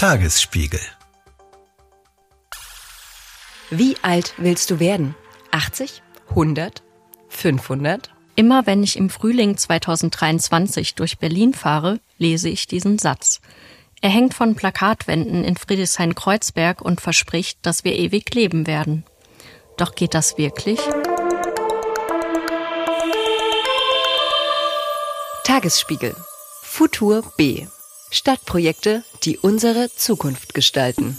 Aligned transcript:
Tagesspiegel 0.00 0.80
Wie 3.68 3.96
alt 4.00 4.32
willst 4.38 4.70
du 4.70 4.80
werden? 4.80 5.14
80? 5.50 6.02
100? 6.30 6.82
500? 7.28 8.10
Immer 8.34 8.66
wenn 8.66 8.82
ich 8.82 8.96
im 8.96 9.10
Frühling 9.10 9.58
2023 9.58 10.94
durch 10.94 11.18
Berlin 11.18 11.52
fahre, 11.52 12.00
lese 12.16 12.48
ich 12.48 12.66
diesen 12.66 12.98
Satz. 12.98 13.42
Er 14.00 14.08
hängt 14.08 14.32
von 14.32 14.54
Plakatwänden 14.54 15.44
in 15.44 15.56
Friedrichshain-Kreuzberg 15.56 16.80
und 16.80 17.02
verspricht, 17.02 17.58
dass 17.60 17.84
wir 17.84 17.94
ewig 17.94 18.34
leben 18.34 18.66
werden. 18.66 19.04
Doch 19.76 19.94
geht 19.94 20.14
das 20.14 20.38
wirklich? 20.38 20.80
Tagesspiegel. 25.44 26.16
Futur 26.62 27.22
B. 27.36 27.66
Stadtprojekte, 28.12 29.04
die 29.22 29.38
unsere 29.38 29.88
Zukunft 29.88 30.52
gestalten. 30.52 31.16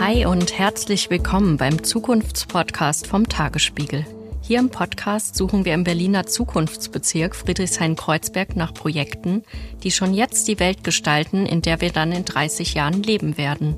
Hi 0.00 0.26
und 0.26 0.58
herzlich 0.58 1.08
willkommen 1.08 1.56
beim 1.56 1.84
Zukunftspodcast 1.84 3.06
vom 3.06 3.28
Tagesspiegel. 3.28 4.04
Hier 4.42 4.58
im 4.58 4.70
Podcast 4.70 5.36
suchen 5.36 5.64
wir 5.64 5.74
im 5.74 5.84
Berliner 5.84 6.26
Zukunftsbezirk 6.26 7.36
Friedrichshain-Kreuzberg 7.36 8.56
nach 8.56 8.74
Projekten, 8.74 9.44
die 9.84 9.92
schon 9.92 10.14
jetzt 10.14 10.48
die 10.48 10.58
Welt 10.58 10.82
gestalten, 10.82 11.46
in 11.46 11.62
der 11.62 11.80
wir 11.80 11.92
dann 11.92 12.10
in 12.10 12.24
30 12.24 12.74
Jahren 12.74 13.04
leben 13.04 13.38
werden. 13.38 13.76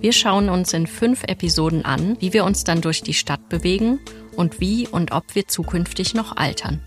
Wir 0.00 0.12
schauen 0.12 0.48
uns 0.48 0.72
in 0.72 0.86
fünf 0.86 1.24
Episoden 1.24 1.84
an, 1.84 2.16
wie 2.20 2.32
wir 2.32 2.44
uns 2.44 2.62
dann 2.62 2.80
durch 2.80 3.02
die 3.02 3.14
Stadt 3.14 3.48
bewegen 3.48 3.98
und 4.36 4.60
wie 4.60 4.86
und 4.86 5.10
ob 5.10 5.34
wir 5.34 5.48
zukünftig 5.48 6.14
noch 6.14 6.36
altern. 6.36 6.80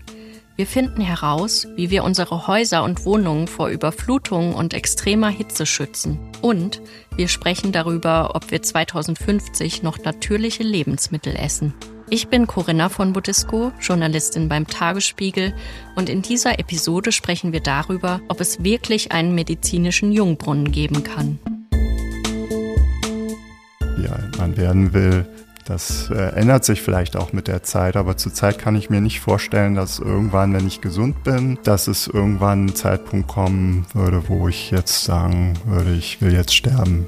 Wir 0.56 0.66
finden 0.66 1.02
heraus, 1.02 1.66
wie 1.76 1.90
wir 1.90 2.04
unsere 2.04 2.46
Häuser 2.46 2.84
und 2.84 3.04
Wohnungen 3.04 3.48
vor 3.48 3.68
Überflutungen 3.68 4.54
und 4.54 4.72
extremer 4.72 5.28
Hitze 5.28 5.66
schützen. 5.66 6.18
Und 6.40 6.80
wir 7.14 7.28
sprechen 7.28 7.72
darüber, 7.72 8.34
ob 8.34 8.50
wir 8.50 8.62
2050 8.62 9.82
noch 9.82 9.98
natürliche 9.98 10.62
Lebensmittel 10.62 11.36
essen. 11.36 11.74
Ich 12.08 12.28
bin 12.28 12.46
Corinna 12.46 12.88
von 12.88 13.12
Budisco, 13.12 13.72
Journalistin 13.80 14.48
beim 14.48 14.66
Tagesspiegel, 14.66 15.54
und 15.96 16.08
in 16.08 16.22
dieser 16.22 16.58
Episode 16.58 17.12
sprechen 17.12 17.52
wir 17.52 17.60
darüber, 17.60 18.20
ob 18.28 18.40
es 18.40 18.64
wirklich 18.64 19.12
einen 19.12 19.34
medizinischen 19.34 20.12
Jungbrunnen 20.12 20.72
geben 20.72 21.02
kann 21.04 21.38
man 24.42 24.56
werden 24.56 24.92
will. 24.92 25.26
Das 25.64 26.10
äh, 26.10 26.34
ändert 26.34 26.64
sich 26.64 26.82
vielleicht 26.82 27.16
auch 27.16 27.32
mit 27.32 27.46
der 27.46 27.62
Zeit, 27.62 27.94
aber 27.94 28.16
zurzeit 28.16 28.58
kann 28.58 28.74
ich 28.74 28.90
mir 28.90 29.00
nicht 29.00 29.20
vorstellen, 29.20 29.76
dass 29.76 30.00
irgendwann, 30.00 30.52
wenn 30.52 30.66
ich 30.66 30.80
gesund 30.80 31.22
bin, 31.22 31.58
dass 31.62 31.86
es 31.86 32.08
irgendwann 32.08 32.66
ein 32.66 32.74
Zeitpunkt 32.74 33.28
kommen 33.28 33.86
würde, 33.94 34.28
wo 34.28 34.48
ich 34.48 34.72
jetzt 34.72 35.04
sagen 35.04 35.54
würde, 35.64 35.94
ich 35.94 36.20
will 36.20 36.32
jetzt 36.32 36.54
sterben. 36.54 37.06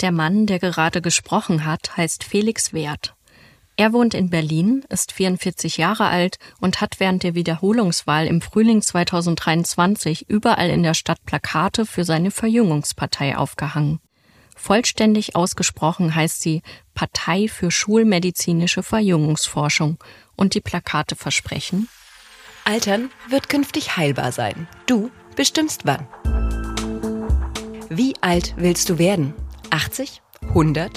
Der 0.00 0.12
Mann, 0.12 0.46
der 0.46 0.60
gerade 0.60 1.02
gesprochen 1.02 1.64
hat, 1.64 1.96
heißt 1.96 2.22
Felix 2.22 2.72
Wert. 2.72 3.14
Er 3.76 3.92
wohnt 3.92 4.14
in 4.14 4.30
Berlin, 4.30 4.84
ist 4.88 5.12
44 5.12 5.76
Jahre 5.78 6.06
alt 6.06 6.38
und 6.60 6.80
hat 6.80 7.00
während 7.00 7.24
der 7.24 7.34
Wiederholungswahl 7.34 8.26
im 8.26 8.40
Frühling 8.40 8.80
2023 8.80 10.30
überall 10.30 10.70
in 10.70 10.84
der 10.84 10.94
Stadt 10.94 11.18
Plakate 11.26 11.84
für 11.84 12.04
seine 12.04 12.30
Verjüngungspartei 12.30 13.36
aufgehangen. 13.36 13.98
Vollständig 14.56 15.36
ausgesprochen 15.36 16.14
heißt 16.14 16.42
sie 16.42 16.62
Partei 16.94 17.46
für 17.46 17.70
schulmedizinische 17.70 18.82
Verjüngungsforschung 18.82 19.98
und 20.34 20.54
die 20.54 20.60
Plakate 20.60 21.14
versprechen 21.14 21.88
Altern 22.66 23.10
wird 23.28 23.48
künftig 23.48 23.96
heilbar 23.96 24.32
sein. 24.32 24.66
Du 24.86 25.12
bestimmst 25.36 25.82
wann. 25.86 26.08
Wie 27.88 28.14
alt 28.22 28.54
willst 28.56 28.88
du 28.88 28.98
werden? 28.98 29.34
80? 29.70 30.20
100? 30.48 30.90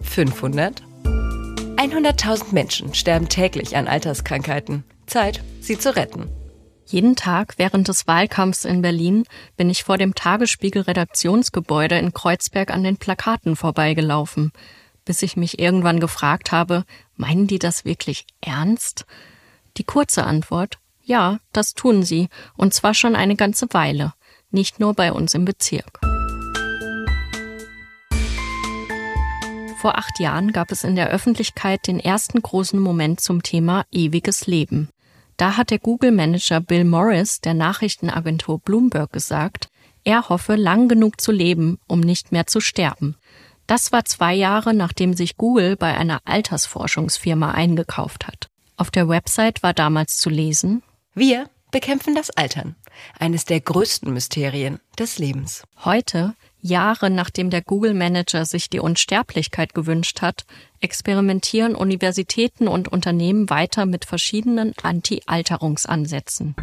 500? 0.00 0.82
100.000 1.76 2.44
Menschen 2.52 2.94
sterben 2.94 3.28
täglich 3.28 3.76
an 3.76 3.86
Alterskrankheiten. 3.86 4.84
Zeit, 5.04 5.44
sie 5.60 5.78
zu 5.78 5.94
retten. 5.94 6.30
Jeden 6.90 7.14
Tag 7.14 7.54
während 7.56 7.86
des 7.86 8.08
Wahlkampfs 8.08 8.64
in 8.64 8.82
Berlin 8.82 9.22
bin 9.56 9.70
ich 9.70 9.84
vor 9.84 9.96
dem 9.96 10.16
Tagesspiegel 10.16 10.82
Redaktionsgebäude 10.82 11.96
in 11.96 12.12
Kreuzberg 12.12 12.72
an 12.72 12.82
den 12.82 12.96
Plakaten 12.96 13.54
vorbeigelaufen, 13.54 14.50
bis 15.04 15.22
ich 15.22 15.36
mich 15.36 15.60
irgendwann 15.60 16.00
gefragt 16.00 16.50
habe, 16.50 16.84
meinen 17.14 17.46
die 17.46 17.60
das 17.60 17.84
wirklich 17.84 18.26
ernst? 18.40 19.06
Die 19.76 19.84
kurze 19.84 20.24
Antwort, 20.24 20.78
ja, 21.04 21.38
das 21.52 21.74
tun 21.74 22.02
sie, 22.02 22.28
und 22.56 22.74
zwar 22.74 22.92
schon 22.92 23.14
eine 23.14 23.36
ganze 23.36 23.68
Weile, 23.70 24.12
nicht 24.50 24.80
nur 24.80 24.94
bei 24.94 25.12
uns 25.12 25.34
im 25.34 25.44
Bezirk. 25.44 26.00
Vor 29.80 29.96
acht 29.96 30.18
Jahren 30.18 30.50
gab 30.50 30.72
es 30.72 30.82
in 30.82 30.96
der 30.96 31.10
Öffentlichkeit 31.10 31.86
den 31.86 32.00
ersten 32.00 32.42
großen 32.42 32.80
Moment 32.80 33.20
zum 33.20 33.44
Thema 33.44 33.84
ewiges 33.92 34.48
Leben. 34.48 34.88
Da 35.40 35.56
hat 35.56 35.70
der 35.70 35.78
Google-Manager 35.78 36.60
Bill 36.60 36.84
Morris 36.84 37.40
der 37.40 37.54
Nachrichtenagentur 37.54 38.58
Bloomberg 38.58 39.10
gesagt, 39.10 39.70
er 40.04 40.28
hoffe, 40.28 40.54
lang 40.54 40.86
genug 40.86 41.18
zu 41.18 41.32
leben, 41.32 41.78
um 41.86 42.00
nicht 42.00 42.30
mehr 42.30 42.46
zu 42.46 42.60
sterben. 42.60 43.16
Das 43.66 43.90
war 43.90 44.04
zwei 44.04 44.34
Jahre, 44.34 44.74
nachdem 44.74 45.14
sich 45.14 45.38
Google 45.38 45.78
bei 45.78 45.96
einer 45.96 46.20
Altersforschungsfirma 46.26 47.52
eingekauft 47.52 48.26
hat. 48.26 48.50
Auf 48.76 48.90
der 48.90 49.08
Website 49.08 49.62
war 49.62 49.72
damals 49.72 50.18
zu 50.18 50.28
lesen, 50.28 50.82
wir 51.14 51.48
bekämpfen 51.70 52.14
das 52.14 52.28
Altern, 52.28 52.76
eines 53.18 53.46
der 53.46 53.60
größten 53.60 54.12
Mysterien 54.12 54.78
des 54.98 55.18
Lebens. 55.18 55.62
Heute 55.86 56.34
Jahre 56.62 57.10
nachdem 57.10 57.50
der 57.50 57.62
Google 57.62 57.94
Manager 57.94 58.44
sich 58.44 58.68
die 58.68 58.80
Unsterblichkeit 58.80 59.74
gewünscht 59.74 60.22
hat, 60.22 60.44
experimentieren 60.80 61.74
Universitäten 61.74 62.68
und 62.68 62.88
Unternehmen 62.88 63.50
weiter 63.50 63.86
mit 63.86 64.04
verschiedenen 64.04 64.74
Anti-Alterungsansätzen. 64.82 66.54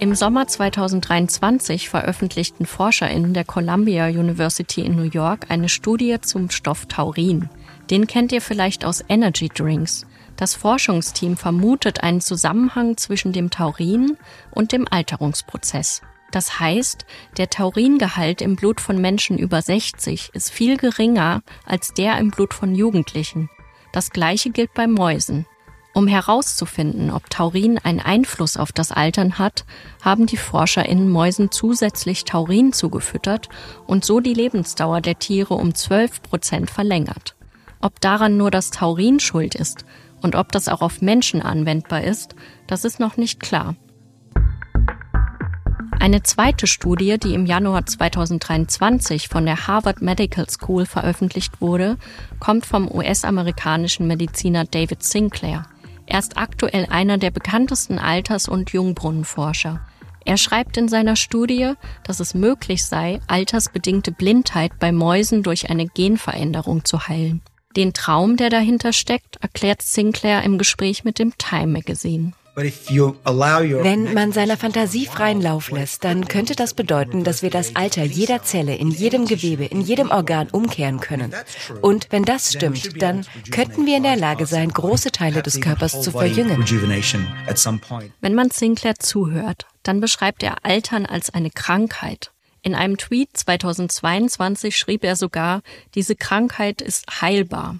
Im 0.00 0.14
Sommer 0.14 0.46
2023 0.46 1.88
veröffentlichten 1.88 2.66
ForscherInnen 2.66 3.34
der 3.34 3.44
Columbia 3.44 4.06
University 4.06 4.82
in 4.82 4.94
New 4.94 5.10
York 5.10 5.46
eine 5.48 5.68
Studie 5.68 6.20
zum 6.20 6.50
Stoff 6.50 6.86
Taurin. 6.86 7.50
Den 7.90 8.06
kennt 8.06 8.30
ihr 8.30 8.40
vielleicht 8.40 8.84
aus 8.84 9.04
Energy 9.08 9.48
Drinks. 9.48 10.06
Das 10.36 10.54
Forschungsteam 10.54 11.36
vermutet 11.36 12.04
einen 12.04 12.20
Zusammenhang 12.20 12.96
zwischen 12.96 13.32
dem 13.32 13.50
Taurin 13.50 14.16
und 14.52 14.70
dem 14.70 14.86
Alterungsprozess. 14.88 16.02
Das 16.30 16.60
heißt, 16.60 17.06
der 17.36 17.48
Tauringehalt 17.48 18.42
im 18.42 18.56
Blut 18.56 18.80
von 18.80 19.00
Menschen 19.00 19.38
über 19.38 19.62
60 19.62 20.30
ist 20.34 20.50
viel 20.50 20.76
geringer 20.76 21.42
als 21.64 21.94
der 21.94 22.18
im 22.18 22.30
Blut 22.30 22.52
von 22.52 22.74
Jugendlichen. 22.74 23.48
Das 23.92 24.10
gleiche 24.10 24.50
gilt 24.50 24.74
bei 24.74 24.86
Mäusen. 24.86 25.46
Um 25.94 26.06
herauszufinden, 26.06 27.10
ob 27.10 27.28
Taurin 27.30 27.78
einen 27.78 27.98
Einfluss 27.98 28.56
auf 28.56 28.72
das 28.72 28.92
Altern 28.92 29.38
hat, 29.38 29.64
haben 30.02 30.26
die 30.26 30.36
ForscherInnen 30.36 31.08
Mäusen 31.08 31.50
zusätzlich 31.50 32.24
Taurin 32.24 32.72
zugefüttert 32.72 33.48
und 33.86 34.04
so 34.04 34.20
die 34.20 34.34
Lebensdauer 34.34 35.00
der 35.00 35.18
Tiere 35.18 35.54
um 35.54 35.74
12 35.74 36.22
Prozent 36.22 36.70
verlängert. 36.70 37.34
Ob 37.80 38.00
daran 38.00 38.36
nur 38.36 38.50
das 38.50 38.70
Taurin 38.70 39.18
schuld 39.18 39.54
ist 39.54 39.86
und 40.20 40.36
ob 40.36 40.52
das 40.52 40.68
auch 40.68 40.82
auf 40.82 41.00
Menschen 41.00 41.42
anwendbar 41.42 42.04
ist, 42.04 42.34
das 42.66 42.84
ist 42.84 43.00
noch 43.00 43.16
nicht 43.16 43.40
klar. 43.40 43.74
Eine 46.00 46.22
zweite 46.22 46.68
Studie, 46.68 47.18
die 47.18 47.34
im 47.34 47.44
Januar 47.44 47.84
2023 47.84 49.28
von 49.28 49.44
der 49.44 49.66
Harvard 49.66 50.00
Medical 50.00 50.48
School 50.48 50.86
veröffentlicht 50.86 51.60
wurde, 51.60 51.96
kommt 52.38 52.66
vom 52.66 52.88
US-amerikanischen 52.88 54.06
Mediziner 54.06 54.64
David 54.64 55.02
Sinclair. 55.02 55.66
Er 56.06 56.20
ist 56.20 56.38
aktuell 56.38 56.86
einer 56.88 57.18
der 57.18 57.32
bekanntesten 57.32 57.98
Alters- 57.98 58.48
und 58.48 58.70
Jungbrunnenforscher. 58.70 59.80
Er 60.24 60.36
schreibt 60.36 60.76
in 60.76 60.88
seiner 60.88 61.16
Studie, 61.16 61.72
dass 62.04 62.20
es 62.20 62.32
möglich 62.32 62.84
sei, 62.84 63.20
altersbedingte 63.26 64.12
Blindheit 64.12 64.78
bei 64.78 64.92
Mäusen 64.92 65.42
durch 65.42 65.68
eine 65.68 65.86
Genveränderung 65.86 66.84
zu 66.84 67.08
heilen. 67.08 67.42
Den 67.76 67.92
Traum, 67.92 68.36
der 68.36 68.50
dahinter 68.50 68.92
steckt, 68.92 69.36
erklärt 69.42 69.82
Sinclair 69.82 70.44
im 70.44 70.58
Gespräch 70.58 71.02
mit 71.02 71.18
dem 71.18 71.36
Time 71.38 71.68
Magazine. 71.68 72.32
Wenn 72.58 74.14
man 74.14 74.32
seiner 74.32 74.56
Fantasie 74.56 75.06
freien 75.06 75.40
Lauf 75.40 75.70
lässt, 75.70 76.04
dann 76.04 76.26
könnte 76.26 76.56
das 76.56 76.74
bedeuten, 76.74 77.22
dass 77.22 77.42
wir 77.42 77.50
das 77.50 77.76
Alter 77.76 78.02
jeder 78.02 78.42
Zelle, 78.42 78.74
in 78.74 78.90
jedem 78.90 79.26
Gewebe, 79.26 79.64
in 79.64 79.80
jedem 79.80 80.10
Organ 80.10 80.48
umkehren 80.50 80.98
können. 80.98 81.32
Und 81.82 82.08
wenn 82.10 82.24
das 82.24 82.52
stimmt, 82.52 83.00
dann 83.00 83.24
könnten 83.52 83.86
wir 83.86 83.96
in 83.96 84.02
der 84.02 84.16
Lage 84.16 84.46
sein, 84.46 84.70
große 84.70 85.12
Teile 85.12 85.42
des 85.42 85.60
Körpers 85.60 86.02
zu 86.02 86.10
verjüngen. 86.10 86.64
Wenn 88.20 88.34
man 88.34 88.50
Sinclair 88.50 88.96
zuhört, 88.98 89.66
dann 89.84 90.00
beschreibt 90.00 90.42
er 90.42 90.64
Altern 90.64 91.06
als 91.06 91.30
eine 91.30 91.50
Krankheit. 91.50 92.32
In 92.62 92.74
einem 92.74 92.96
Tweet 92.96 93.30
2022 93.34 94.76
schrieb 94.76 95.04
er 95.04 95.16
sogar, 95.16 95.62
diese 95.94 96.16
Krankheit 96.16 96.82
ist 96.82 97.20
heilbar. 97.20 97.76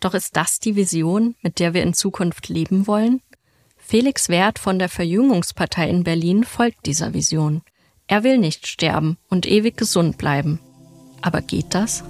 Doch 0.00 0.14
ist 0.14 0.36
das 0.36 0.58
die 0.58 0.74
Vision, 0.74 1.36
mit 1.42 1.60
der 1.60 1.74
wir 1.74 1.82
in 1.82 1.94
Zukunft 1.94 2.48
leben 2.48 2.86
wollen? 2.86 3.20
Felix 3.84 4.28
Wert 4.28 4.58
von 4.58 4.78
der 4.78 4.88
Verjüngungspartei 4.88 5.90
in 5.90 6.04
Berlin 6.04 6.44
folgt 6.44 6.86
dieser 6.86 7.12
Vision. 7.12 7.62
Er 8.06 8.22
will 8.22 8.38
nicht 8.38 8.66
sterben 8.66 9.18
und 9.28 9.44
ewig 9.44 9.76
gesund 9.76 10.16
bleiben. 10.16 10.60
Aber 11.20 11.42
geht 11.42 11.74
das? 11.74 12.04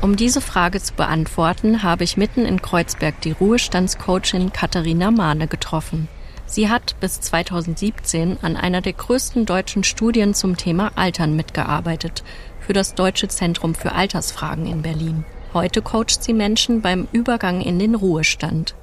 Um 0.00 0.16
diese 0.16 0.40
Frage 0.40 0.80
zu 0.80 0.94
beantworten, 0.94 1.84
habe 1.84 2.02
ich 2.02 2.16
mitten 2.16 2.46
in 2.46 2.60
Kreuzberg 2.60 3.20
die 3.20 3.30
Ruhestandscoachin 3.32 4.52
Katharina 4.52 5.12
Mahne 5.12 5.46
getroffen. 5.46 6.08
Sie 6.46 6.68
hat 6.68 6.98
bis 7.00 7.20
2017 7.20 8.38
an 8.42 8.56
einer 8.56 8.80
der 8.80 8.94
größten 8.94 9.46
deutschen 9.46 9.84
Studien 9.84 10.34
zum 10.34 10.56
Thema 10.56 10.92
Altern 10.96 11.36
mitgearbeitet, 11.36 12.24
für 12.60 12.72
das 12.72 12.94
Deutsche 12.94 13.28
Zentrum 13.28 13.74
für 13.74 13.92
Altersfragen 13.92 14.66
in 14.66 14.82
Berlin. 14.82 15.24
Heute 15.54 15.82
coacht 15.82 16.22
sie 16.22 16.32
Menschen 16.32 16.80
beim 16.80 17.08
Übergang 17.12 17.60
in 17.60 17.78
den 17.78 17.94
Ruhestand. 17.94 18.74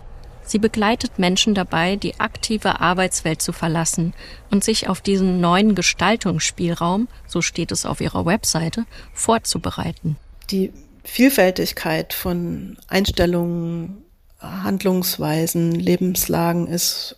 Sie 0.43 0.59
begleitet 0.59 1.17
Menschen 1.17 1.55
dabei, 1.55 1.95
die 1.95 2.19
aktive 2.19 2.79
Arbeitswelt 2.79 3.41
zu 3.41 3.51
verlassen 3.51 4.13
und 4.51 4.63
sich 4.63 4.87
auf 4.87 5.01
diesen 5.01 5.41
neuen 5.41 5.73
Gestaltungsspielraum, 5.73 7.07
so 7.27 7.41
steht 7.41 7.71
es 7.71 7.85
auf 7.85 8.01
ihrer 8.01 8.25
Webseite, 8.25 8.85
vorzubereiten. 9.13 10.15
Die 10.51 10.71
Vielfältigkeit 11.03 12.13
von 12.13 12.77
Einstellungen, 12.87 14.03
Handlungsweisen, 14.39 15.71
Lebenslagen 15.71 16.67
ist 16.67 17.15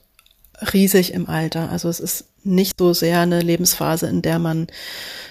riesig 0.74 1.14
im 1.14 1.28
Alter. 1.28 1.70
Also 1.72 1.90
es 1.90 2.00
ist 2.00 2.26
nicht 2.44 2.80
so 2.80 2.94
sehr 2.94 3.20
eine 3.20 3.42
Lebensphase, 3.42 4.08
in 4.08 4.22
der 4.22 4.40
man 4.40 4.68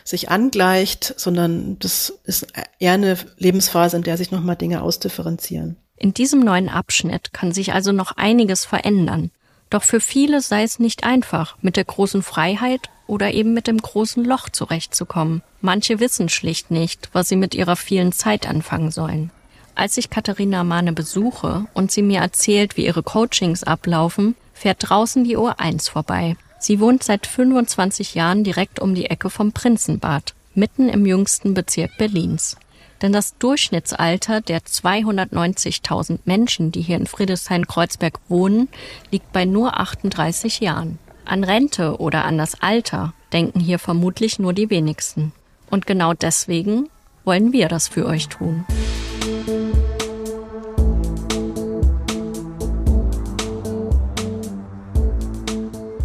sich 0.05 0.31
angleicht, 0.31 1.15
sondern 1.17 1.79
das 1.79 2.12
ist 2.25 2.47
eher 2.79 2.93
eine 2.93 3.17
Lebensphase, 3.39 3.97
in 3.97 4.03
der 4.03 4.17
sich 4.17 4.31
nochmal 4.31 4.57
Dinge 4.57 4.83
ausdifferenzieren. 4.83 5.77
In 5.97 6.15
diesem 6.15 6.41
neuen 6.41 6.69
Abschnitt 6.69 7.33
kann 7.33 7.53
sich 7.53 7.75
also 7.75 7.93
noch 7.93 8.12
einiges 8.17 8.65
verändern. 8.65 9.31
Doch 9.69 9.85
für 9.85 10.01
viele 10.01 10.41
sei 10.41 10.65
es 10.65 10.79
nicht 10.79 11.05
einfach, 11.05 11.57
mit 11.61 11.77
der 11.77 11.85
großen 11.85 12.23
Freiheit 12.23 12.89
oder 13.07 13.33
eben 13.33 13.55
mit 13.55 13.67
dem 13.67 13.79
großen 13.79 14.25
Loch 14.25 14.49
zurechtzukommen. 14.49 15.43
Manche 15.61 16.01
wissen 16.01 16.29
schlicht 16.29 16.71
nicht, 16.71 17.11
was 17.12 17.29
sie 17.29 17.37
mit 17.37 17.55
ihrer 17.55 17.77
vielen 17.77 18.12
Zeit 18.12 18.49
anfangen 18.49 18.91
sollen. 18.91 19.31
Als 19.75 19.97
ich 19.97 20.11
Katharina 20.11 20.65
Mahne 20.65 20.93
besuche 20.93 21.67
und 21.75 21.93
sie 21.93 22.03
mir 22.03 22.21
erzählt, 22.21 22.77
wie 22.77 22.87
ihre 22.87 23.03
Coachings 23.03 23.62
ablaufen, 23.62 24.35
fährt 24.53 24.79
draußen 24.81 25.25
die 25.25 25.37
Uhr 25.37 25.61
1 25.61 25.89
vorbei. 25.89 26.37
Sie 26.61 26.79
wohnt 26.79 27.03
seit 27.03 27.27
25 27.27 28.15
Jahren 28.15 28.45
direkt 28.45 28.81
um 28.81 28.95
die 28.95 29.07
Ecke 29.07 29.31
vom 29.31 29.53
Prinzenbad, 29.53 30.35
mitten 30.55 30.91
im 30.91 31.07
jüngsten 31.07 31.55
Bezirk 31.55 31.97
Berlins. 31.97 32.59
Denn 33.01 33.15
das 33.15 33.37
Durchschnittsalter 33.39 34.43
der 34.43 34.61
290.000 34.61 36.19
Menschen, 36.27 36.71
die 36.71 36.83
hier 36.83 36.99
in 36.99 37.07
Friedrichshain-Kreuzberg 37.07 38.21
wohnen, 38.29 38.69
liegt 39.11 39.33
bei 39.33 39.47
nur 39.47 39.81
38 39.81 40.61
Jahren. 40.61 40.99
An 41.25 41.45
Rente 41.45 41.99
oder 41.99 42.27
an 42.27 42.37
das 42.37 42.61
Alter 42.61 43.15
denken 43.33 43.61
hier 43.61 43.79
vermutlich 43.79 44.39
nur 44.39 44.53
die 44.53 44.69
wenigsten. 44.69 45.33
Und 45.71 45.87
genau 45.87 46.12
deswegen 46.12 46.91
wollen 47.25 47.55
wir 47.55 47.69
das 47.69 47.89
für 47.89 48.05
euch 48.05 48.29
tun. 48.29 48.67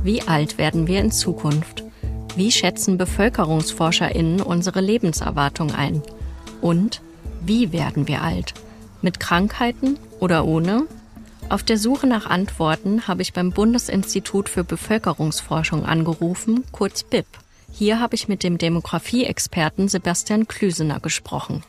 Wie 0.05 0.21
alt 0.21 0.59
werden 0.59 0.85
wir 0.85 0.99
in 0.99 1.09
Zukunft? 1.09 1.83
Wie 2.35 2.51
schätzen 2.51 2.99
BevölkerungsforscherInnen 2.99 4.39
unsere 4.39 4.79
Lebenserwartung 4.79 5.73
ein? 5.73 6.03
Und 6.61 7.01
wie 7.41 7.71
werden 7.71 8.07
wir 8.07 8.21
alt? 8.21 8.53
Mit 9.01 9.19
Krankheiten 9.19 9.97
oder 10.19 10.45
ohne? 10.45 10.83
Auf 11.49 11.63
der 11.63 11.79
Suche 11.79 12.05
nach 12.05 12.27
Antworten 12.27 13.07
habe 13.07 13.23
ich 13.23 13.33
beim 13.33 13.49
Bundesinstitut 13.49 14.47
für 14.47 14.63
Bevölkerungsforschung 14.63 15.85
angerufen, 15.85 16.63
kurz 16.71 17.01
BIP. 17.01 17.25
Hier 17.73 17.99
habe 17.99 18.13
ich 18.13 18.27
mit 18.27 18.43
dem 18.43 18.59
Demografie-Experten 18.59 19.87
Sebastian 19.87 20.47
Klüsener 20.47 20.99
gesprochen. 20.99 21.63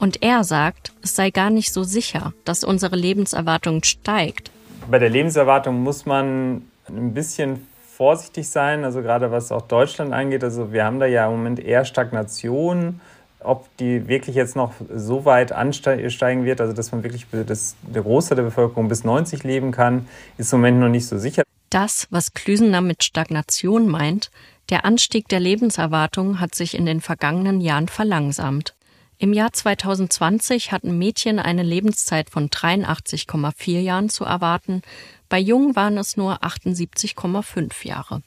Und 0.00 0.20
er 0.24 0.42
sagt, 0.42 0.90
es 1.02 1.14
sei 1.14 1.30
gar 1.30 1.50
nicht 1.50 1.72
so 1.72 1.84
sicher, 1.84 2.32
dass 2.44 2.64
unsere 2.64 2.96
Lebenserwartung 2.96 3.84
steigt. 3.84 4.50
Bei 4.90 4.98
der 4.98 5.10
Lebenserwartung 5.10 5.80
muss 5.80 6.06
man 6.06 6.62
ein 6.88 7.14
bisschen 7.14 7.66
vorsichtig 7.98 8.48
sein, 8.48 8.84
also 8.84 9.02
gerade 9.02 9.32
was 9.32 9.50
auch 9.50 9.62
Deutschland 9.62 10.12
angeht. 10.12 10.44
Also 10.44 10.72
wir 10.72 10.84
haben 10.84 11.00
da 11.00 11.06
ja 11.06 11.26
im 11.26 11.32
Moment 11.32 11.58
eher 11.58 11.84
Stagnation. 11.84 13.00
Ob 13.40 13.68
die 13.76 14.08
wirklich 14.08 14.34
jetzt 14.34 14.56
noch 14.56 14.72
so 14.92 15.24
weit 15.24 15.52
ansteigen 15.52 16.44
wird, 16.44 16.60
also 16.60 16.72
dass 16.72 16.90
man 16.90 17.04
wirklich 17.04 17.26
das, 17.46 17.76
der 17.82 18.02
Großteil 18.02 18.36
der 18.36 18.42
Bevölkerung 18.42 18.88
bis 18.88 19.04
90 19.04 19.44
leben 19.44 19.70
kann, 19.70 20.08
ist 20.38 20.52
im 20.52 20.60
Moment 20.60 20.80
noch 20.80 20.88
nicht 20.88 21.06
so 21.06 21.18
sicher. 21.18 21.44
Das, 21.70 22.08
was 22.10 22.34
Klüsener 22.34 22.80
mit 22.80 23.04
Stagnation 23.04 23.88
meint, 23.88 24.30
der 24.70 24.84
Anstieg 24.84 25.28
der 25.28 25.40
Lebenserwartung 25.40 26.40
hat 26.40 26.54
sich 26.54 26.76
in 26.76 26.86
den 26.86 27.00
vergangenen 27.00 27.60
Jahren 27.60 27.88
verlangsamt. 27.88 28.74
Im 29.18 29.32
Jahr 29.32 29.52
2020 29.52 30.70
hatten 30.70 30.96
Mädchen 30.96 31.40
eine 31.40 31.64
Lebenszeit 31.64 32.30
von 32.30 32.50
83,4 32.50 33.80
Jahren 33.80 34.08
zu 34.08 34.24
erwarten, 34.24 34.82
bei 35.28 35.38
Jungen 35.38 35.76
waren 35.76 35.98
es 35.98 36.16
nur 36.16 36.42
78,5 36.42 37.86
Jahre. 37.86 38.22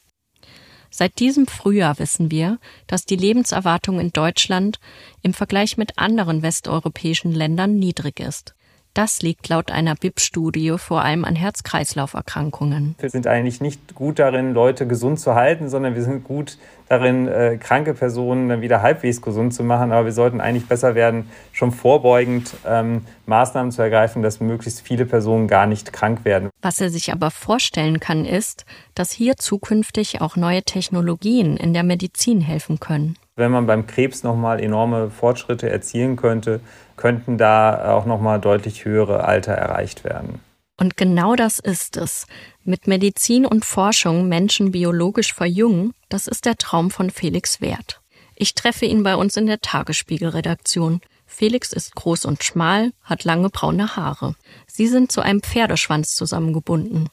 Seit 0.89 1.19
diesem 1.19 1.47
Frühjahr 1.47 1.97
wissen 1.99 2.31
wir, 2.31 2.59
dass 2.85 3.05
die 3.05 3.15
Lebenserwartung 3.15 3.99
in 3.99 4.11
Deutschland 4.11 4.79
im 5.21 5.33
Vergleich 5.33 5.77
mit 5.77 5.97
anderen 5.97 6.41
westeuropäischen 6.41 7.31
Ländern 7.31 7.79
niedrig 7.79 8.19
ist. 8.19 8.55
Das 8.93 9.21
liegt 9.21 9.47
laut 9.47 9.71
einer 9.71 9.95
BIP-Studie 9.95 10.75
vor 10.77 11.01
allem 11.01 11.23
an 11.23 11.35
Herz-Kreislauf-Erkrankungen. 11.35 12.95
Wir 12.99 13.09
sind 13.09 13.25
eigentlich 13.25 13.61
nicht 13.61 13.95
gut 13.95 14.19
darin, 14.19 14.53
Leute 14.53 14.85
gesund 14.85 15.19
zu 15.19 15.33
halten, 15.33 15.69
sondern 15.69 15.95
wir 15.95 16.03
sind 16.03 16.25
gut 16.25 16.57
darin, 16.89 17.29
äh, 17.29 17.57
kranke 17.57 17.93
Personen 17.93 18.49
dann 18.49 18.59
wieder 18.59 18.81
halbwegs 18.81 19.21
gesund 19.21 19.53
zu 19.53 19.63
machen. 19.63 19.93
Aber 19.93 20.05
wir 20.05 20.11
sollten 20.11 20.41
eigentlich 20.41 20.65
besser 20.65 20.93
werden, 20.93 21.29
schon 21.53 21.71
vorbeugend 21.71 22.53
ähm, 22.67 23.05
Maßnahmen 23.27 23.71
zu 23.71 23.81
ergreifen, 23.81 24.21
dass 24.23 24.41
möglichst 24.41 24.81
viele 24.81 25.05
Personen 25.05 25.47
gar 25.47 25.67
nicht 25.67 25.93
krank 25.93 26.25
werden. 26.25 26.49
Was 26.61 26.81
er 26.81 26.89
sich 26.89 27.13
aber 27.13 27.31
vorstellen 27.31 28.01
kann, 28.01 28.25
ist, 28.25 28.65
dass 28.93 29.11
hier 29.11 29.37
zukünftig 29.37 30.19
auch 30.19 30.35
neue 30.35 30.63
Technologien 30.63 31.55
in 31.55 31.73
der 31.73 31.83
Medizin 31.83 32.41
helfen 32.41 32.81
können. 32.81 33.15
Wenn 33.41 33.49
man 33.49 33.65
beim 33.65 33.87
Krebs 33.87 34.21
nochmal 34.21 34.59
enorme 34.59 35.09
Fortschritte 35.09 35.67
erzielen 35.67 36.15
könnte, 36.15 36.59
könnten 36.95 37.39
da 37.39 37.91
auch 37.91 38.05
nochmal 38.05 38.39
deutlich 38.39 38.85
höhere 38.85 39.23
Alter 39.23 39.53
erreicht 39.53 40.03
werden. 40.03 40.39
Und 40.77 40.95
genau 40.95 41.35
das 41.35 41.57
ist 41.57 41.97
es. 41.97 42.27
Mit 42.63 42.85
Medizin 42.85 43.47
und 43.47 43.65
Forschung 43.65 44.29
Menschen 44.29 44.71
biologisch 44.71 45.33
verjüngen, 45.33 45.95
das 46.07 46.27
ist 46.27 46.45
der 46.45 46.55
Traum 46.55 46.91
von 46.91 47.09
Felix 47.09 47.61
Wert. 47.61 47.99
Ich 48.35 48.53
treffe 48.53 48.85
ihn 48.85 49.01
bei 49.01 49.15
uns 49.15 49.35
in 49.37 49.47
der 49.47 49.59
Tagesspiegel-Redaktion. 49.59 51.01
Felix 51.25 51.73
ist 51.73 51.95
groß 51.95 52.25
und 52.25 52.43
schmal, 52.43 52.91
hat 53.01 53.23
lange 53.23 53.49
braune 53.49 53.95
Haare. 53.95 54.35
Sie 54.67 54.85
sind 54.85 55.11
zu 55.11 55.21
einem 55.21 55.41
Pferdeschwanz 55.41 56.13
zusammengebunden. 56.13 57.09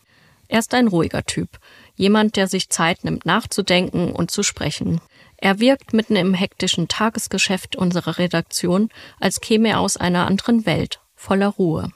Er 0.49 0.59
ist 0.59 0.75
ein 0.75 0.89
ruhiger 0.89 1.25
Typ, 1.25 1.49
jemand, 1.97 2.37
der 2.37 2.49
sich 2.49 2.69
Zeit 2.69 3.05
nimmt 3.05 3.25
nachzudenken 3.25 4.13
und 4.13 4.31
zu 4.31 4.43
sprechen. 4.43 5.01
Er 5.41 5.61
wirkt 5.61 5.93
mitten 5.93 6.17
im 6.17 6.35
hektischen 6.35 6.89
Tagesgeschäft 6.89 7.77
unserer 7.77 8.19
Redaktion, 8.19 8.89
als 9.21 9.41
käme 9.41 9.69
er 9.69 9.81
aus 9.81 9.97
einer 9.97 10.27
anderen 10.27 10.67
Welt, 10.67 11.01
voller 11.15 11.47
Ruhe. 11.47 11.91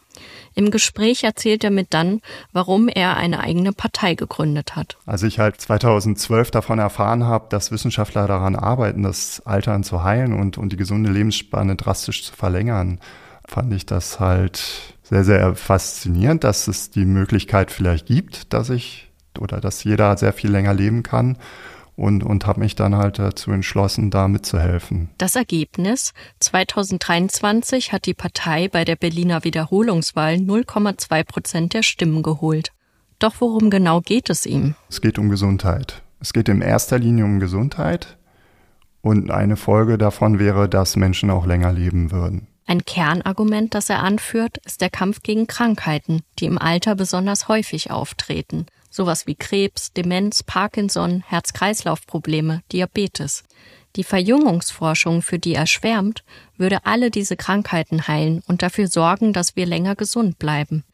Im 0.54 0.70
Gespräch 0.70 1.24
erzählt 1.24 1.64
er 1.64 1.70
mit 1.70 1.92
dann, 1.92 2.20
warum 2.52 2.86
er 2.86 3.16
eine 3.16 3.40
eigene 3.40 3.72
Partei 3.72 4.14
gegründet 4.14 4.76
hat. 4.76 4.96
Als 5.06 5.24
ich 5.24 5.40
halt 5.40 5.60
2012 5.60 6.52
davon 6.52 6.78
erfahren 6.78 7.24
habe, 7.26 7.46
dass 7.48 7.72
Wissenschaftler 7.72 8.28
daran 8.28 8.54
arbeiten, 8.54 9.02
das 9.02 9.44
Altern 9.44 9.82
zu 9.82 10.04
heilen 10.04 10.34
und, 10.34 10.56
und 10.56 10.72
die 10.72 10.76
gesunde 10.76 11.10
Lebensspanne 11.10 11.74
drastisch 11.74 12.24
zu 12.24 12.34
verlängern, 12.34 13.00
fand 13.44 13.72
ich 13.72 13.86
das 13.86 14.20
halt 14.20 14.62
sehr, 15.02 15.24
sehr 15.24 15.56
faszinierend, 15.56 16.44
dass 16.44 16.68
es 16.68 16.90
die 16.90 17.06
Möglichkeit 17.06 17.72
vielleicht 17.72 18.06
gibt, 18.06 18.52
dass 18.52 18.70
ich 18.70 19.10
oder 19.38 19.60
dass 19.60 19.82
jeder 19.82 20.16
sehr 20.16 20.32
viel 20.32 20.50
länger 20.50 20.74
leben 20.74 21.02
kann 21.02 21.38
und, 22.02 22.24
und 22.24 22.48
habe 22.48 22.58
mich 22.58 22.74
dann 22.74 22.96
halt 22.96 23.20
dazu 23.20 23.52
entschlossen, 23.52 24.10
da 24.10 24.26
mitzuhelfen. 24.26 25.10
Das 25.18 25.36
Ergebnis? 25.36 26.14
2023 26.40 27.92
hat 27.92 28.06
die 28.06 28.14
Partei 28.14 28.66
bei 28.66 28.84
der 28.84 28.96
Berliner 28.96 29.44
Wiederholungswahl 29.44 30.34
0,2 30.34 31.22
Prozent 31.22 31.74
der 31.74 31.84
Stimmen 31.84 32.24
geholt. 32.24 32.72
Doch 33.20 33.34
worum 33.38 33.70
genau 33.70 34.00
geht 34.00 34.30
es 34.30 34.46
ihm? 34.46 34.74
Es 34.88 35.00
geht 35.00 35.16
um 35.16 35.28
Gesundheit. 35.28 36.02
Es 36.18 36.32
geht 36.32 36.48
in 36.48 36.60
erster 36.60 36.98
Linie 36.98 37.24
um 37.24 37.38
Gesundheit 37.38 38.18
und 39.00 39.30
eine 39.30 39.56
Folge 39.56 39.96
davon 39.96 40.40
wäre, 40.40 40.68
dass 40.68 40.96
Menschen 40.96 41.30
auch 41.30 41.46
länger 41.46 41.72
leben 41.72 42.10
würden. 42.10 42.48
Ein 42.66 42.84
Kernargument, 42.84 43.74
das 43.74 43.90
er 43.90 44.02
anführt, 44.02 44.58
ist 44.64 44.80
der 44.80 44.90
Kampf 44.90 45.22
gegen 45.22 45.46
Krankheiten, 45.46 46.22
die 46.38 46.46
im 46.46 46.58
Alter 46.58 46.94
besonders 46.94 47.48
häufig 47.48 47.90
auftreten 47.90 48.66
Sowas 48.94 49.26
wie 49.26 49.34
Krebs, 49.34 49.94
Demenz, 49.94 50.42
Parkinson, 50.42 51.24
Herz-Kreislauf-Probleme, 51.26 52.62
Diabetes. 52.72 53.42
Die 53.96 54.04
Verjüngungsforschung, 54.04 55.22
für 55.22 55.38
die 55.38 55.54
er 55.54 55.66
schwärmt, 55.66 56.24
würde 56.58 56.84
alle 56.84 57.10
diese 57.10 57.38
Krankheiten 57.38 58.06
heilen 58.06 58.42
und 58.46 58.60
dafür 58.60 58.88
sorgen, 58.88 59.32
dass 59.32 59.56
wir 59.56 59.64
länger 59.64 59.96
gesund 59.96 60.38
bleiben. 60.38 60.84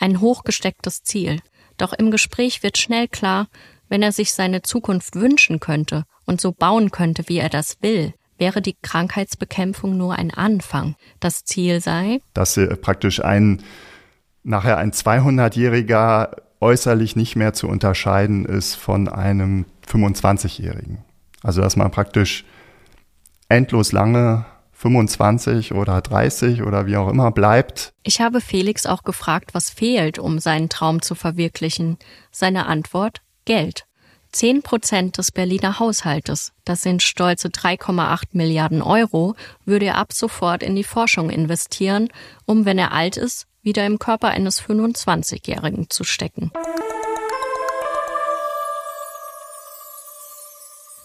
Ein 0.00 0.20
hochgestecktes 0.20 1.04
Ziel. 1.04 1.40
Doch 1.76 1.92
im 1.92 2.10
Gespräch 2.10 2.64
wird 2.64 2.76
schnell 2.76 3.06
klar, 3.06 3.46
wenn 3.88 4.02
er 4.02 4.10
sich 4.10 4.34
seine 4.34 4.62
Zukunft 4.62 5.14
wünschen 5.14 5.60
könnte 5.60 6.06
und 6.26 6.40
so 6.40 6.50
bauen 6.50 6.90
könnte, 6.90 7.28
wie 7.28 7.38
er 7.38 7.50
das 7.50 7.76
will, 7.82 8.14
wäre 8.38 8.62
die 8.62 8.76
Krankheitsbekämpfung 8.82 9.96
nur 9.96 10.16
ein 10.16 10.30
Anfang. 10.30 10.96
Das 11.20 11.44
Ziel 11.44 11.80
sei, 11.80 12.20
dass 12.34 12.58
praktisch 12.80 13.22
ein 13.22 13.62
nachher 14.42 14.76
ein 14.76 14.92
200-jähriger 14.92 16.36
äußerlich 16.60 17.16
nicht 17.16 17.36
mehr 17.36 17.52
zu 17.52 17.68
unterscheiden 17.68 18.44
ist 18.44 18.74
von 18.74 19.08
einem 19.08 19.66
25-jährigen. 19.88 20.98
Also 21.42 21.60
dass 21.60 21.76
man 21.76 21.90
praktisch 21.90 22.44
endlos 23.48 23.92
lange 23.92 24.46
25 24.72 25.72
oder 25.72 26.00
30 26.00 26.62
oder 26.62 26.86
wie 26.86 26.96
auch 26.96 27.08
immer 27.08 27.30
bleibt. 27.30 27.92
Ich 28.02 28.20
habe 28.20 28.40
Felix 28.40 28.86
auch 28.86 29.02
gefragt, 29.02 29.54
was 29.54 29.70
fehlt, 29.70 30.18
um 30.18 30.38
seinen 30.38 30.68
Traum 30.68 31.00
zu 31.00 31.14
verwirklichen. 31.14 31.98
Seine 32.30 32.66
Antwort 32.66 33.22
Geld. 33.44 33.86
10 34.34 34.62
Prozent 34.62 35.16
des 35.16 35.30
Berliner 35.30 35.78
Haushaltes, 35.78 36.52
das 36.64 36.80
sind 36.80 37.04
stolze 37.04 37.50
3,8 37.50 38.30
Milliarden 38.32 38.82
Euro, 38.82 39.36
würde 39.64 39.86
er 39.86 39.96
ab 39.96 40.12
sofort 40.12 40.64
in 40.64 40.74
die 40.74 40.82
Forschung 40.82 41.30
investieren, 41.30 42.08
um, 42.44 42.64
wenn 42.64 42.76
er 42.76 42.90
alt 42.90 43.16
ist, 43.16 43.46
wieder 43.62 43.86
im 43.86 44.00
Körper 44.00 44.30
eines 44.30 44.60
25-Jährigen 44.60 45.88
zu 45.88 46.02
stecken. 46.02 46.50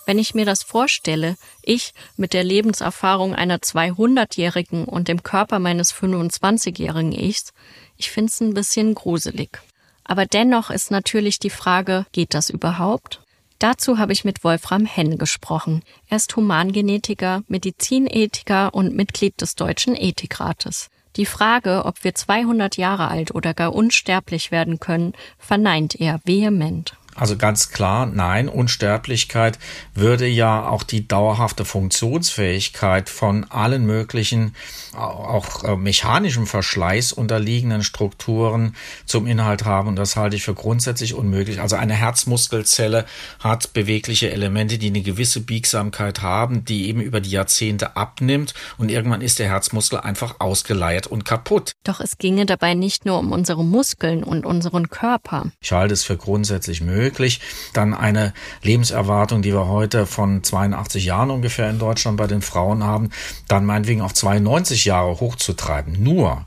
Wenn 0.08 0.18
ich 0.18 0.34
mir 0.34 0.46
das 0.46 0.64
vorstelle, 0.64 1.36
ich 1.62 1.94
mit 2.18 2.34
der 2.34 2.44
Lebenserfahrung 2.44 3.36
einer 3.36 3.60
200-Jährigen 3.60 4.86
und 4.86 5.08
dem 5.08 5.22
Körper 5.22 5.60
meines 5.60 5.94
25-jährigen 5.94 7.12
Ichs, 7.12 7.54
ich 7.96 8.10
finde 8.10 8.32
es 8.32 8.42
ein 8.42 8.56
bisschen 8.56 8.96
gruselig. 8.96 9.62
Aber 10.10 10.26
dennoch 10.26 10.72
ist 10.72 10.90
natürlich 10.90 11.38
die 11.38 11.52
Frage, 11.52 12.08
geht 12.14 12.34
das 12.34 12.50
überhaupt? 12.50 13.22
Dazu 13.60 14.00
habe 14.00 14.12
ich 14.12 14.26
mit 14.26 14.44
Wolfram 14.44 14.88
Henn 14.88 15.20
gesprochen. 15.20 15.84
Er 16.08 16.18
ist 16.18 16.36
Humangenetiker, 16.36 17.44
Medizinethiker 17.48 18.74
und 18.74 18.96
Mitglied 18.96 19.40
des 19.40 19.54
Deutschen 19.54 19.96
Ethikrates. 19.96 20.90
Die 21.16 21.28
Frage, 21.28 21.86
ob 21.86 22.04
wir 22.04 22.16
200 22.16 22.76
Jahre 22.78 23.10
alt 23.10 23.36
oder 23.36 23.54
gar 23.54 23.76
unsterblich 23.76 24.50
werden 24.50 24.80
können, 24.80 25.14
verneint 25.38 25.94
er 25.94 26.20
vehement. 26.26 26.98
Also 27.20 27.36
ganz 27.36 27.70
klar, 27.70 28.06
nein, 28.06 28.48
Unsterblichkeit 28.48 29.60
würde 29.94 30.26
ja 30.26 30.70
auch 30.70 30.84
die 30.84 31.06
dauerhafte 31.06 31.66
Funktionsfähigkeit 31.66 33.10
von 33.10 33.44
allen 33.50 33.86
möglichen, 33.86 34.56
auch 34.96 35.66
äh, 35.66 35.76
mechanischem 35.76 36.48
Verschleiß 36.48 37.12
unterliegenden 37.12 37.84
Strukturen 37.84 38.74
zum 39.06 39.28
Inhalt 39.28 39.66
haben. 39.66 39.90
Und 39.90 39.98
das 39.98 40.16
halte 40.16 40.38
ich 40.38 40.44
für 40.44 40.54
grundsätzlich 40.54 41.14
unmöglich. 41.14 41.60
Also 41.60 41.76
eine 41.76 41.94
Herzmuskelzelle 41.94 43.06
hat 43.40 43.74
bewegliche 43.74 44.32
Elemente, 44.32 44.78
die 44.78 44.88
eine 44.88 45.02
gewisse 45.02 45.42
Biegsamkeit 45.42 46.22
haben, 46.22 46.64
die 46.64 46.88
eben 46.88 47.02
über 47.02 47.20
die 47.20 47.32
Jahrzehnte 47.32 47.98
abnimmt. 47.98 48.54
Und 48.78 48.90
irgendwann 48.90 49.22
ist 49.22 49.40
der 49.40 49.50
Herzmuskel 49.50 50.00
einfach 50.00 50.40
ausgeleiert 50.40 51.08
und 51.08 51.26
kaputt. 51.26 51.74
Doch 51.84 52.00
es 52.00 52.18
ginge 52.18 52.46
dabei 52.46 52.76
nicht 52.76 53.06
nur 53.06 53.20
um 53.20 53.34
unsere 53.34 53.66
Muskeln 53.66 54.24
und 54.24 54.46
unseren 54.46 54.90
Körper. 54.90 55.52
Ich 55.60 55.74
halte 55.74 55.94
es 55.94 56.06
für 56.06 56.16
grundsätzlich 56.16 56.80
möglich 56.80 57.09
möglich, 57.10 57.42
dann 57.74 57.94
eine 57.94 58.34
Lebenserwartung, 58.62 59.42
die 59.42 59.54
wir 59.54 59.68
heute 59.68 60.06
von 60.06 60.44
82 60.44 61.06
Jahren 61.06 61.32
ungefähr 61.32 61.70
in 61.70 61.80
Deutschland 61.80 62.18
bei 62.18 62.28
den 62.28 62.42
Frauen 62.42 62.84
haben, 62.84 63.10
dann 63.48 63.66
meinetwegen 63.66 64.02
auf 64.02 64.14
92 64.14 64.86
Jahre 64.86 65.20
hochzutreiben. 65.20 66.02
Nur, 66.02 66.46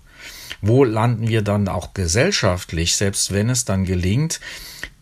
wo 0.60 0.84
landen 0.84 1.28
wir 1.28 1.42
dann 1.42 1.66
auch 1.68 1.94
gesellschaftlich, 1.94 2.94
selbst 2.94 3.32
wenn 3.32 3.50
es 3.50 3.64
dann 3.64 3.84
gelingt, 3.84 4.40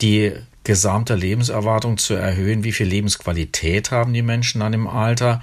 die 0.00 0.32
gesamte 0.64 1.14
Lebenserwartung 1.14 1.98
zu 1.98 2.14
erhöhen, 2.14 2.64
wie 2.64 2.72
viel 2.72 2.86
Lebensqualität 2.86 3.90
haben 3.90 4.12
die 4.14 4.22
Menschen 4.22 4.60
dann 4.60 4.72
im 4.72 4.86
Alter 4.86 5.42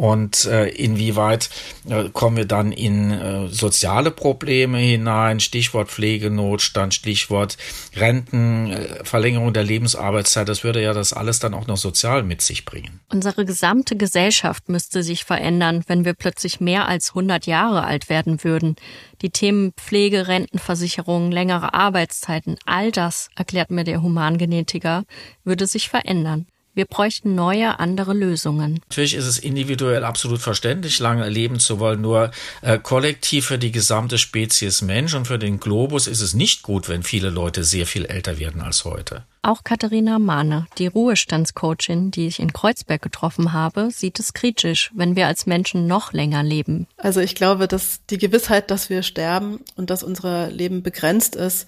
und 0.00 0.46
äh, 0.46 0.68
inwieweit 0.70 1.50
äh, 1.86 2.08
kommen 2.08 2.38
wir 2.38 2.46
dann 2.46 2.72
in 2.72 3.10
äh, 3.10 3.48
soziale 3.48 4.10
Probleme 4.10 4.78
hinein, 4.78 5.40
Stichwort 5.40 5.90
Pflegenotstand, 5.90 6.94
Stichwort 6.94 7.58
Renten, 7.94 8.70
äh, 8.70 9.04
Verlängerung 9.04 9.52
der 9.52 9.62
Lebensarbeitszeit, 9.62 10.48
das 10.48 10.64
würde 10.64 10.82
ja 10.82 10.94
das 10.94 11.12
alles 11.12 11.38
dann 11.38 11.52
auch 11.52 11.66
noch 11.66 11.76
sozial 11.76 12.22
mit 12.22 12.40
sich 12.40 12.64
bringen. 12.64 13.00
Unsere 13.10 13.44
gesamte 13.44 13.94
Gesellschaft 13.94 14.70
müsste 14.70 15.02
sich 15.02 15.24
verändern, 15.24 15.84
wenn 15.86 16.06
wir 16.06 16.14
plötzlich 16.14 16.60
mehr 16.60 16.88
als 16.88 17.10
100 17.10 17.44
Jahre 17.44 17.84
alt 17.84 18.08
werden 18.08 18.42
würden. 18.42 18.76
Die 19.20 19.28
Themen 19.28 19.74
Pflege, 19.76 20.28
Rentenversicherung, 20.28 21.30
längere 21.30 21.74
Arbeitszeiten, 21.74 22.56
all 22.64 22.90
das, 22.90 23.28
erklärt 23.36 23.70
mir 23.70 23.84
der 23.84 24.00
Humangenetiker, 24.00 25.04
würde 25.44 25.66
sich 25.66 25.90
verändern. 25.90 26.46
Wir 26.72 26.84
bräuchten 26.84 27.34
neue, 27.34 27.80
andere 27.80 28.14
Lösungen. 28.14 28.80
Natürlich 28.88 29.14
ist 29.14 29.26
es 29.26 29.38
individuell 29.38 30.04
absolut 30.04 30.40
verständlich, 30.40 31.00
lange 31.00 31.28
leben 31.28 31.58
zu 31.58 31.80
wollen. 31.80 32.00
Nur 32.00 32.30
äh, 32.62 32.78
kollektiv 32.78 33.46
für 33.46 33.58
die 33.58 33.72
gesamte 33.72 34.18
Spezies 34.18 34.80
Mensch 34.80 35.14
und 35.14 35.26
für 35.26 35.38
den 35.38 35.58
Globus 35.58 36.06
ist 36.06 36.20
es 36.20 36.34
nicht 36.34 36.62
gut, 36.62 36.88
wenn 36.88 37.02
viele 37.02 37.30
Leute 37.30 37.64
sehr 37.64 37.86
viel 37.86 38.04
älter 38.04 38.38
werden 38.38 38.60
als 38.60 38.84
heute. 38.84 39.24
Auch 39.42 39.64
Katharina 39.64 40.18
Mahne, 40.18 40.66
die 40.78 40.86
Ruhestandscoachin, 40.86 42.10
die 42.10 42.26
ich 42.26 42.40
in 42.40 42.52
Kreuzberg 42.52 43.00
getroffen 43.00 43.52
habe, 43.52 43.90
sieht 43.90 44.20
es 44.20 44.34
kritisch, 44.34 44.90
wenn 44.94 45.16
wir 45.16 45.26
als 45.26 45.46
Menschen 45.46 45.86
noch 45.86 46.12
länger 46.12 46.42
leben. 46.42 46.86
Also 46.98 47.20
ich 47.20 47.34
glaube, 47.34 47.66
dass 47.66 48.00
die 48.10 48.18
Gewissheit, 48.18 48.70
dass 48.70 48.90
wir 48.90 49.02
sterben 49.02 49.60
und 49.76 49.90
dass 49.90 50.02
unser 50.02 50.50
Leben 50.50 50.82
begrenzt 50.82 51.36
ist, 51.36 51.66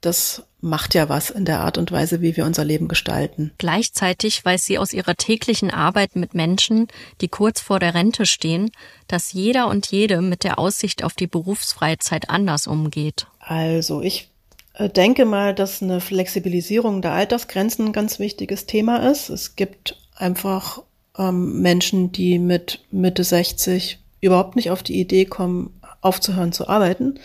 das 0.00 0.44
macht 0.60 0.94
ja 0.94 1.08
was 1.08 1.30
in 1.30 1.44
der 1.44 1.60
Art 1.60 1.78
und 1.78 1.92
Weise, 1.92 2.20
wie 2.20 2.36
wir 2.36 2.44
unser 2.44 2.64
Leben 2.64 2.88
gestalten. 2.88 3.52
Gleichzeitig 3.58 4.44
weiß 4.44 4.64
sie 4.64 4.78
aus 4.78 4.92
ihrer 4.92 5.16
täglichen 5.16 5.70
Arbeit 5.70 6.16
mit 6.16 6.34
Menschen, 6.34 6.88
die 7.20 7.28
kurz 7.28 7.60
vor 7.60 7.78
der 7.78 7.94
Rente 7.94 8.26
stehen, 8.26 8.70
dass 9.08 9.32
jeder 9.32 9.68
und 9.68 9.86
jede 9.86 10.20
mit 10.20 10.44
der 10.44 10.58
Aussicht 10.58 11.02
auf 11.04 11.14
die 11.14 11.26
Berufsfreizeit 11.26 12.30
anders 12.30 12.66
umgeht. 12.66 13.26
Also 13.40 14.02
ich 14.02 14.30
äh, 14.74 14.88
denke 14.88 15.24
mal, 15.24 15.54
dass 15.54 15.82
eine 15.82 16.00
Flexibilisierung 16.00 17.02
der 17.02 17.12
Altersgrenzen 17.12 17.86
ein 17.86 17.92
ganz 17.92 18.18
wichtiges 18.18 18.66
Thema 18.66 19.10
ist. 19.10 19.28
Es 19.28 19.56
gibt 19.56 19.98
einfach 20.14 20.82
ähm, 21.18 21.60
Menschen, 21.60 22.12
die 22.12 22.38
mit 22.38 22.84
Mitte 22.90 23.24
60 23.24 23.98
überhaupt 24.20 24.56
nicht 24.56 24.70
auf 24.70 24.82
die 24.82 25.00
Idee 25.00 25.24
kommen, 25.24 25.80
aufzuhören 26.00 26.52
zu 26.52 26.68
arbeiten. 26.68 27.18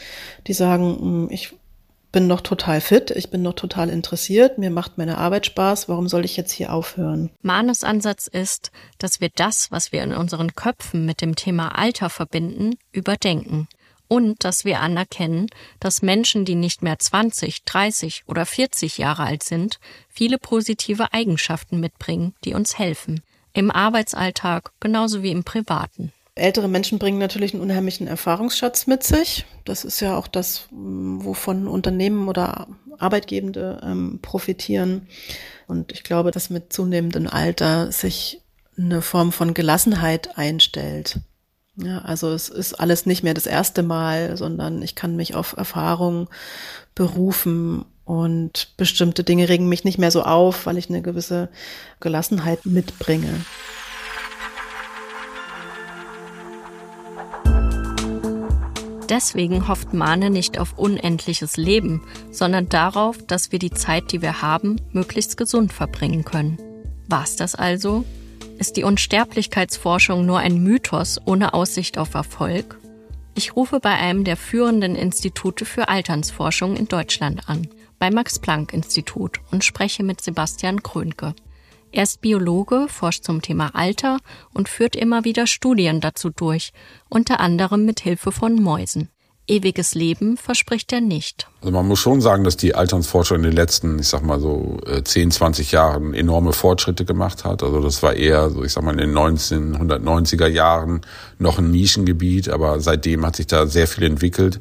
Die 0.48 0.54
sagen, 0.54 0.98
hm, 1.00 1.27
ich 1.30 1.54
bin 2.15 2.27
noch 2.27 2.39
total 2.39 2.79
fit, 2.79 3.12
ich 3.12 3.29
bin 3.29 3.41
noch 3.41 3.55
total 3.55 3.89
interessiert, 3.89 4.57
mir 4.57 4.69
macht 4.69 4.98
meine 4.98 5.17
Arbeit 5.17 5.48
Spaß, 5.48 5.89
warum 5.89 6.07
soll 6.07 6.24
ich 6.24 6.38
jetzt 6.38 6.53
hier 6.53 6.72
aufhören? 6.72 7.29
Manes 7.41 7.84
Ansatz 7.84 8.27
ist, 8.27 8.72
dass 9.00 9.19
wir 9.19 9.27
das, 9.36 9.69
was 9.69 9.91
wir 9.91 10.01
in 10.01 10.13
unseren 10.13 10.55
Köpfen 10.55 11.05
mit 11.05 11.19
dem 11.19 11.36
Thema 11.36 11.77
Alter 11.77 12.10
verbinden, 12.10 12.77
überdenken. 12.93 13.67
Und 14.07 14.45
dass 14.45 14.63
wir 14.63 14.79
anerkennen, 14.79 15.48
dass 15.81 16.01
Menschen, 16.01 16.45
die 16.45 16.55
nicht 16.55 16.81
mehr 16.81 16.98
20, 16.98 17.65
30 17.65 18.24
oder 18.27 18.45
40 18.45 18.98
Jahre 18.98 19.24
alt 19.24 19.43
sind, 19.43 19.81
viele 20.07 20.38
positive 20.38 21.12
Eigenschaften 21.12 21.81
mitbringen, 21.81 22.34
die 22.45 22.53
uns 22.53 22.79
helfen. 22.79 23.24
Im 23.51 23.72
Arbeitsalltag 23.72 24.72
genauso 24.79 25.22
wie 25.22 25.31
im 25.31 25.43
Privaten. 25.43 26.13
Ältere 26.38 26.68
Menschen 26.68 27.00
bringen 27.00 27.18
natürlich 27.18 27.54
einen 27.54 27.63
unheimlichen 27.63 28.08
Erfahrungsschatz 28.08 28.88
mit 28.88 29.04
sich. 29.04 29.46
Das 29.63 29.86
ist 29.86 30.01
ja 30.01 30.18
auch 30.18 30.27
das, 30.27 30.68
wovon 30.70 31.68
Unternehmen 31.68 32.27
oder 32.27 32.68
Arbeitgebende 32.98 33.82
ähm, 33.82 34.20
profitieren. 34.22 35.08
Und 35.68 35.94
ich 35.94 36.04
glaube, 36.04 36.32
dass 36.32 36.50
mit 36.50 36.74
zunehmendem 36.74 37.27
Alter 37.27 37.92
sich 37.94 38.42
eine 38.77 39.01
Form 39.01 39.32
von 39.32 39.54
Gelassenheit 39.54 40.38
einstellt. 40.38 41.20
Ja, 41.77 42.00
also 42.00 42.32
es 42.32 42.50
ist 42.50 42.74
alles 42.74 43.06
nicht 43.06 43.24
mehr 43.24 43.34
das 43.34 43.46
erste 43.46 43.82
Mal, 43.82 44.36
sondern 44.36 44.82
ich 44.82 44.96
kann 44.96 45.15
mich 45.15 45.36
auf 45.36 45.56
Erfahrung 45.56 46.30
berufen 46.96 47.86
und 48.04 48.74
bestimmte 48.77 49.24
Dinge 49.24 49.50
regen 49.50 49.68
mich 49.68 49.84
nicht 49.84 49.98
mehr 49.98 50.12
so 50.12 50.24
auf, 50.24 50.65
weil 50.65 50.77
ich 50.77 50.89
eine 50.89 51.01
gewisse 51.01 51.50
Gelassenheit 52.00 52.65
mitbringe. 52.65 53.42
Deswegen 59.10 59.68
hofft 59.68 59.94
Mane 59.94 60.30
nicht 60.30 60.58
auf 60.60 60.78
unendliches 60.78 61.58
Leben, 61.58 62.02
sondern 62.32 62.70
darauf, 62.70 63.18
dass 63.26 63.52
wir 63.52 63.60
die 63.60 63.72
Zeit, 63.72 64.12
die 64.12 64.22
wir 64.22 64.42
haben, 64.42 64.82
möglichst 64.92 65.38
gesund 65.38 65.72
verbringen 65.72 66.26
können. 66.26 66.58
War's 67.08 67.36
das 67.36 67.54
also? 67.56 68.04
Ist 68.58 68.78
die 68.78 68.84
Unsterblichkeitsforschung 68.84 70.26
nur 70.26 70.40
ein 70.40 70.64
Mythos 70.64 71.20
ohne 71.26 71.54
Aussicht 71.54 71.98
auf 71.98 72.14
Erfolg? 72.14 72.80
Ich 73.36 73.56
rufe 73.56 73.80
bei 73.80 73.92
einem 73.92 74.24
der 74.24 74.38
führenden 74.38 74.96
Institute 74.96 75.66
für 75.66 75.90
Alternsforschung 75.90 76.76
in 76.76 76.88
Deutschland 76.88 77.48
an. 77.50 77.68
beim 78.00 78.14
Max-Planck-Institut 78.14 79.40
und 79.52 79.64
spreche 79.64 80.04
mit 80.04 80.22
Sebastian 80.22 80.84
Krönke. 80.84 81.34
Er 81.96 82.04
ist 82.04 82.20
Biologe, 82.20 82.88
forscht 82.90 83.24
zum 83.24 83.42
Thema 83.42 83.74
Alter 83.74 84.18
und 84.54 84.68
führt 84.68 84.98
immer 84.98 85.24
wieder 85.24 85.48
Studien 85.48 86.02
dazu 86.02 86.30
durch, 86.30 86.74
unter 87.08 87.40
anderem 87.40 87.86
mit 87.86 88.02
Hilfe 88.02 88.34
von 88.34 88.62
Mäusen. 88.62 89.08
Ewiges 89.48 89.96
Leben 89.96 90.36
verspricht 90.36 90.92
er 90.92 91.00
nicht. 91.00 91.48
Also 91.62 91.72
man 91.72 91.88
muss 91.88 92.00
schon 92.00 92.20
sagen, 92.20 92.44
dass 92.44 92.58
die 92.58 92.75
Alternsforschung 92.75 93.38
in 93.38 93.44
den 93.44 93.54
letzten, 93.54 93.98
ich 94.00 94.10
sag 94.10 94.24
mal 94.24 94.42
so 94.42 94.78
10, 95.06 95.30
äh, 95.30 95.32
20 95.32 95.72
Jahren 95.72 96.14
enorme 96.14 96.52
Fortschritte 96.52 97.06
gemacht 97.06 97.46
hat. 97.46 97.64
Also 97.64 97.80
das 97.80 98.04
war 98.04 98.14
eher 98.14 98.50
so, 98.50 98.66
ich 98.66 98.74
sag 98.74 98.84
mal 98.84 98.92
in 98.92 98.98
den 98.98 99.18
1990er 99.18 100.48
Jahren 100.48 101.00
noch 101.40 101.60
ein 101.60 101.72
Nischengebiet, 101.72 102.50
aber 102.50 102.82
seitdem 102.82 103.25
hat 103.25 103.38
sich 103.38 103.48
da 103.48 103.68
sehr 103.68 103.88
viel 103.88 104.04
entwickelt. 104.04 104.60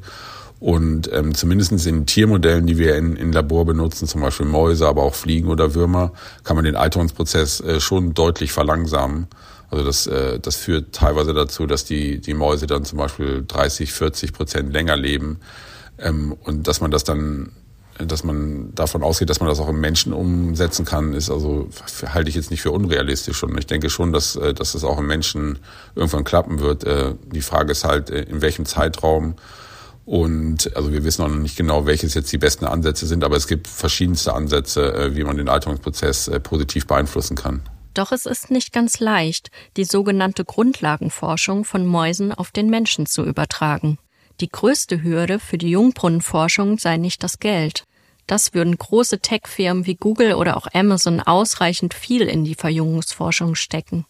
Und 0.65 1.13
ähm, 1.13 1.35
zumindest 1.35 1.73
in 1.87 2.07
Tiermodellen, 2.07 2.67
die 2.67 2.79
wir 2.79 2.97
in, 2.97 3.17
in 3.17 3.33
Labor 3.33 3.67
benutzen, 3.67 4.09
zum 4.09 4.23
Beispiel 4.23 4.47
Mäuse, 4.47 4.89
aber 4.89 5.03
auch 5.03 5.15
Fliegen 5.15 5.49
oder 5.49 5.75
Würmer, 5.75 6.15
kann 6.43 6.57
man 6.57 6.65
den 6.65 6.75
Alterungsprozess 6.75 7.61
äh, 7.61 7.81
schon 7.81 8.15
deutlich 8.15 8.51
verlangsamen. 8.51 9.27
Also 9.69 9.85
das, 9.85 10.07
äh, 10.07 10.41
das 10.41 10.57
führt 10.57 10.95
teilweise 10.95 11.35
dazu, 11.35 11.67
dass 11.67 11.85
die, 11.85 12.19
die 12.19 12.33
Mäuse 12.33 12.67
dann 12.67 12.87
zum 12.87 12.97
Beispiel 12.97 13.45
30, 13.47 13.93
40 13.93 14.33
Prozent 14.33 14.73
länger 14.73 14.97
leben 14.97 15.41
ähm, 15.99 16.35
und 16.45 16.67
dass 16.67 16.81
man 16.81 16.91
das 16.91 17.05
dann 17.05 17.53
dass 17.99 18.25
man 18.25 18.75
davon 18.75 19.05
ausgeht, 19.05 19.31
dass 19.31 19.39
man 19.39 19.49
das 19.49 19.61
auch 19.61 19.69
im 19.69 19.81
Menschen 19.81 20.13
umsetzen 20.13 20.85
kann, 20.85 21.13
ist 21.13 21.31
also 21.31 21.69
halte 22.07 22.29
ich 22.29 22.35
jetzt 22.35 22.51
nicht 22.51 22.63
für 22.63 22.73
unrealistisch 22.73 23.41
und 23.45 23.57
ich 23.57 23.67
denke 23.67 23.91
schon, 23.91 24.15
dass 24.15 24.35
äh, 24.35 24.55
dass 24.55 24.75
es 24.75 24.83
auch 24.83 24.99
im 24.99 25.07
Menschen 25.07 25.59
irgendwann 25.95 26.25
klappen 26.25 26.61
wird. 26.61 26.85
Äh, 26.85 27.15
die 27.33 27.43
Frage 27.43 27.73
ist 27.73 27.85
halt 27.85 28.09
äh, 28.09 28.23
in 28.23 28.41
welchem 28.41 28.65
Zeitraum 28.65 29.37
und 30.07 30.77
also 30.77 30.93
wir 30.93 31.05
wissen 31.05 31.23
noch 31.23 31.35
nicht 31.35 31.57
genau, 31.57 31.87
welches 31.87 32.15
jetzt 32.15 32.33
die 32.33 32.39
besten 32.39 32.65
Ansätze 32.65 33.07
sind, 33.07 33.25
aber 33.25 33.37
es 33.37 33.47
gibt 33.47 33.69
verschiedenste 33.69 34.35
Ansätze, 34.35 35.13
wie 35.15 35.25
man 35.25 35.37
den 35.37 35.49
Alterungsprozess 35.49 36.31
positiv 36.43 36.87
beeinflussen 36.87 37.37
kann. 37.37 37.63
Doch 37.95 38.11
es 38.11 38.27
ist 38.27 38.51
nicht 38.51 38.73
ganz 38.73 38.99
leicht, 38.99 39.51
die 39.77 39.85
sogenannte 39.85 40.45
Grundlagenforschung 40.45 41.65
von 41.65 41.87
Mäusen 41.87 42.33
auf 42.33 42.51
den 42.51 42.69
Menschen 42.69 43.07
zu 43.07 43.25
übertragen. 43.25 43.99
Die 44.41 44.49
größte 44.49 45.03
Hürde 45.03 45.39
für 45.39 45.59
die 45.59 45.71
Jungbrunnenforschung 45.71 46.79
sei 46.79 46.97
nicht 46.97 47.23
das 47.23 47.39
Geld. 47.39 47.85
Das 48.27 48.53
würden 48.53 48.77
große 48.77 49.21
Tech-Firmen 49.21 49.87
wie 49.87 49.95
Google 49.95 50.35
oder 50.35 50.57
auch 50.57 50.67
Amazon 50.73 51.21
ausreichend 51.21 51.95
viel 51.95 52.23
in 52.23 52.43
die 52.43 52.57
Verjüngungsforschung 52.57 53.55
stecken. 53.55 54.07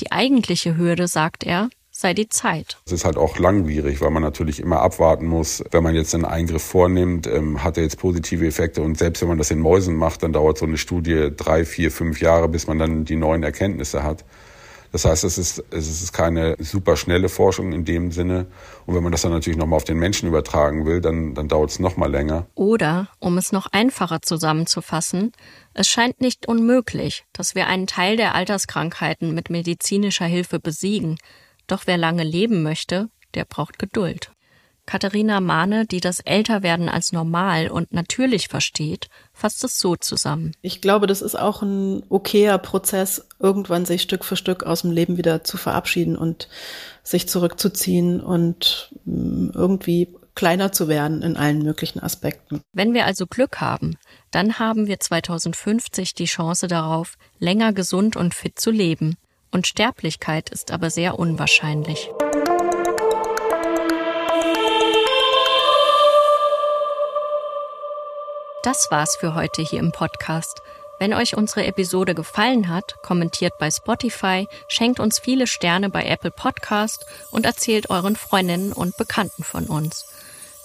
Die 0.00 0.12
eigentliche 0.12 0.76
Hürde, 0.76 1.08
sagt 1.08 1.44
er, 1.44 1.70
sei 2.04 2.12
die 2.12 2.28
Zeit. 2.28 2.76
Es 2.84 2.92
ist 2.92 3.06
halt 3.06 3.16
auch 3.16 3.38
langwierig, 3.38 4.02
weil 4.02 4.10
man 4.10 4.22
natürlich 4.22 4.60
immer 4.60 4.82
abwarten 4.82 5.24
muss. 5.24 5.64
Wenn 5.70 5.82
man 5.82 5.94
jetzt 5.94 6.14
einen 6.14 6.26
Eingriff 6.26 6.62
vornimmt, 6.62 7.26
ähm, 7.26 7.64
hat 7.64 7.78
er 7.78 7.82
jetzt 7.82 7.98
positive 7.98 8.46
Effekte 8.46 8.82
und 8.82 8.98
selbst 8.98 9.22
wenn 9.22 9.28
man 9.28 9.38
das 9.38 9.50
in 9.50 9.58
Mäusen 9.58 9.96
macht, 9.96 10.22
dann 10.22 10.34
dauert 10.34 10.58
so 10.58 10.66
eine 10.66 10.76
Studie 10.76 11.30
drei, 11.34 11.64
vier, 11.64 11.90
fünf 11.90 12.20
Jahre, 12.20 12.50
bis 12.50 12.66
man 12.66 12.78
dann 12.78 13.06
die 13.06 13.16
neuen 13.16 13.42
Erkenntnisse 13.42 14.02
hat. 14.02 14.22
Das 14.92 15.06
heißt, 15.06 15.24
es 15.24 15.38
ist, 15.38 15.64
es 15.70 15.88
ist 15.88 16.12
keine 16.12 16.56
super 16.58 16.96
schnelle 16.96 17.30
Forschung 17.30 17.72
in 17.72 17.86
dem 17.86 18.12
Sinne. 18.12 18.46
Und 18.84 18.94
wenn 18.94 19.02
man 19.02 19.10
das 19.10 19.22
dann 19.22 19.32
natürlich 19.32 19.58
nochmal 19.58 19.78
auf 19.78 19.84
den 19.84 19.98
Menschen 19.98 20.28
übertragen 20.28 20.84
will, 20.84 21.00
dann, 21.00 21.34
dann 21.34 21.48
dauert 21.48 21.70
es 21.70 21.78
nochmal 21.78 22.10
länger. 22.10 22.46
Oder, 22.54 23.08
um 23.18 23.38
es 23.38 23.50
noch 23.50 23.66
einfacher 23.72 24.20
zusammenzufassen, 24.20 25.32
es 25.72 25.88
scheint 25.88 26.20
nicht 26.20 26.46
unmöglich, 26.46 27.24
dass 27.32 27.54
wir 27.54 27.66
einen 27.66 27.86
Teil 27.86 28.16
der 28.16 28.34
Alterskrankheiten 28.34 29.34
mit 29.34 29.48
medizinischer 29.48 30.26
Hilfe 30.26 30.60
besiegen, 30.60 31.16
doch 31.66 31.86
wer 31.86 31.96
lange 31.96 32.24
leben 32.24 32.62
möchte, 32.62 33.08
der 33.34 33.44
braucht 33.44 33.78
Geduld. 33.78 34.30
Katharina 34.86 35.40
Mahne, 35.40 35.86
die 35.86 36.00
das 36.00 36.20
Älterwerden 36.20 36.88
als 36.88 37.12
normal 37.12 37.68
und 37.68 37.92
natürlich 37.92 38.48
versteht, 38.48 39.08
fasst 39.32 39.64
es 39.64 39.78
so 39.78 39.96
zusammen. 39.96 40.52
Ich 40.60 40.80
glaube, 40.82 41.06
das 41.06 41.22
ist 41.22 41.36
auch 41.36 41.62
ein 41.62 42.02
okayer 42.10 42.58
Prozess, 42.58 43.26
irgendwann 43.38 43.86
sich 43.86 44.02
Stück 44.02 44.24
für 44.24 44.36
Stück 44.36 44.64
aus 44.64 44.82
dem 44.82 44.90
Leben 44.90 45.16
wieder 45.16 45.42
zu 45.42 45.56
verabschieden 45.56 46.16
und 46.16 46.48
sich 47.02 47.28
zurückzuziehen 47.28 48.20
und 48.20 48.92
mm, 49.06 49.50
irgendwie 49.54 50.14
kleiner 50.34 50.72
zu 50.72 50.88
werden 50.88 51.22
in 51.22 51.36
allen 51.36 51.62
möglichen 51.62 52.00
Aspekten. 52.00 52.60
Wenn 52.72 52.92
wir 52.92 53.06
also 53.06 53.26
Glück 53.26 53.60
haben, 53.60 53.96
dann 54.32 54.58
haben 54.58 54.86
wir 54.86 55.00
2050 55.00 56.14
die 56.14 56.24
Chance 56.24 56.66
darauf, 56.66 57.14
länger 57.38 57.72
gesund 57.72 58.16
und 58.16 58.34
fit 58.34 58.58
zu 58.58 58.70
leben 58.70 59.16
und 59.54 59.68
Sterblichkeit 59.68 60.50
ist 60.50 60.72
aber 60.72 60.90
sehr 60.90 61.18
unwahrscheinlich. 61.18 62.10
Das 68.64 68.88
war's 68.90 69.16
für 69.16 69.34
heute 69.34 69.62
hier 69.62 69.78
im 69.78 69.92
Podcast. 69.92 70.60
Wenn 70.98 71.14
euch 71.14 71.36
unsere 71.36 71.66
Episode 71.66 72.14
gefallen 72.14 72.68
hat, 72.68 72.96
kommentiert 73.02 73.52
bei 73.58 73.70
Spotify, 73.70 74.48
schenkt 74.68 75.00
uns 75.00 75.18
viele 75.18 75.46
Sterne 75.46 75.88
bei 75.90 76.04
Apple 76.04 76.30
Podcast 76.30 77.04
und 77.30 77.46
erzählt 77.46 77.90
euren 77.90 78.16
Freundinnen 78.16 78.72
und 78.72 78.96
Bekannten 78.96 79.44
von 79.44 79.66
uns. 79.66 80.06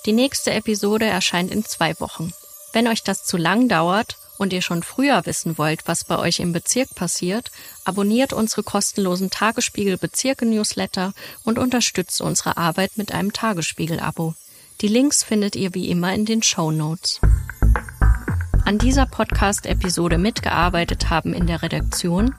Die 0.06 0.14
nächste 0.14 0.52
Episode 0.52 1.06
erscheint 1.06 1.52
in 1.52 1.66
zwei 1.66 2.00
Wochen. 2.00 2.34
Wenn 2.74 2.88
euch 2.88 3.04
das 3.04 3.24
zu 3.24 3.38
lang 3.38 3.68
dauert 3.68 4.18
und 4.40 4.54
ihr 4.54 4.62
schon 4.64 4.82
früher 4.82 5.26
wissen 5.26 5.58
wollt, 5.58 5.82
was 5.86 6.06
bei 6.06 6.18
euch 6.18 6.40
im 6.40 6.54
Bezirk 6.54 6.96
passiert, 6.96 7.52
abonniert 7.84 8.34
unsere 8.34 8.64
kostenlosen 8.64 9.30
Tagesspiegel 9.30 9.98
Bezirke 9.98 10.46
Newsletter 10.46 11.14
und 11.44 11.60
unterstützt 11.60 12.22
unsere 12.22 12.58
Arbeit 12.58 12.94
mit 12.96 13.12
einem 13.12 13.34
Tagesspiegel-Abo. 13.34 14.34
Die 14.82 14.88
Links 14.88 15.24
findet 15.24 15.58
ihr 15.58 15.76
wie 15.76 15.90
immer 15.90 16.14
in 16.14 16.26
den 16.26 16.42
Show 16.42 16.72
Notes. 16.72 17.20
An 18.64 18.78
dieser 18.78 19.06
Podcast-Episode 19.06 20.18
mitgearbeitet 20.18 21.10
haben 21.10 21.34
in 21.34 21.46
der 21.46 21.62
Redaktion 21.62 22.34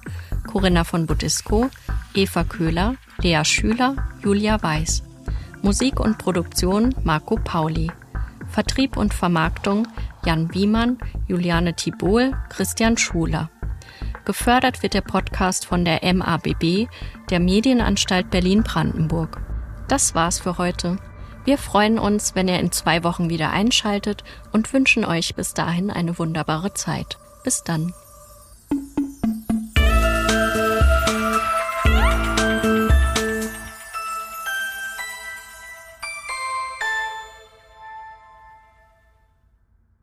Corinna 0.46 0.84
von 0.84 1.06
Budisco, 1.06 1.68
Eva 2.14 2.44
Köhler, 2.44 2.96
Lea 3.18 3.44
Schüler, 3.44 4.10
Julia 4.24 4.62
Weiß. 4.62 5.02
Musik 5.60 6.00
und 6.00 6.16
Produktion 6.16 6.94
Marco 7.04 7.36
Pauli. 7.36 7.90
Vertrieb 8.50 8.96
und 8.96 9.14
Vermarktung 9.14 9.86
Jan 10.24 10.52
Wiemann, 10.52 10.98
Juliane 11.26 11.74
Thibaul, 11.74 12.32
Christian 12.50 12.98
Schuler. 12.98 13.50
Gefördert 14.24 14.82
wird 14.82 14.94
der 14.94 15.00
Podcast 15.00 15.66
von 15.66 15.84
der 15.84 16.00
MABB, 16.12 16.88
der 17.30 17.40
Medienanstalt 17.40 18.30
Berlin-Brandenburg. 18.30 19.40
Das 19.88 20.14
war's 20.14 20.38
für 20.38 20.58
heute. 20.58 20.98
Wir 21.44 21.56
freuen 21.56 21.98
uns, 21.98 22.34
wenn 22.34 22.48
ihr 22.48 22.60
in 22.60 22.70
zwei 22.70 23.02
Wochen 23.02 23.30
wieder 23.30 23.50
einschaltet 23.50 24.24
und 24.52 24.72
wünschen 24.72 25.04
euch 25.04 25.34
bis 25.34 25.54
dahin 25.54 25.90
eine 25.90 26.18
wunderbare 26.18 26.74
Zeit. 26.74 27.18
Bis 27.42 27.64
dann. 27.64 27.94